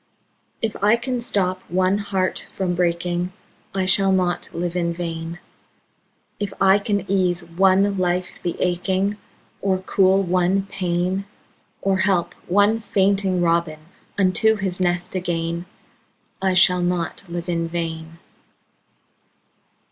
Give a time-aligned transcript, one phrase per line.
[0.63, 3.31] If I can stop one heart from breaking,
[3.75, 5.37] I shall not live in vain;
[6.39, 9.17] If I can ease one life the aching,
[9.61, 11.25] Or cool one pain,
[11.83, 13.81] Or help one fainting robin
[14.17, 15.67] Unto his nest again,
[16.41, 18.17] I shall not live in vain.